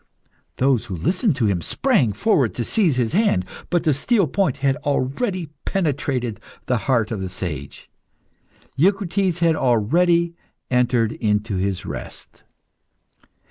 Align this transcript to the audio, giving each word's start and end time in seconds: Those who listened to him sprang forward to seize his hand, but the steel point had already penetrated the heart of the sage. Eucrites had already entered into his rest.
Those 0.57 0.85
who 0.85 0.95
listened 0.95 1.35
to 1.35 1.45
him 1.45 1.61
sprang 1.61 2.11
forward 2.11 2.55
to 2.55 2.65
seize 2.65 2.95
his 2.95 3.13
hand, 3.13 3.45
but 3.69 3.83
the 3.83 3.93
steel 3.93 4.25
point 4.25 4.57
had 4.57 4.75
already 4.77 5.49
penetrated 5.63 6.39
the 6.65 6.79
heart 6.89 7.11
of 7.11 7.21
the 7.21 7.29
sage. 7.29 7.87
Eucrites 8.75 9.37
had 9.41 9.55
already 9.55 10.33
entered 10.71 11.11
into 11.11 11.57
his 11.57 11.85
rest. 11.85 12.41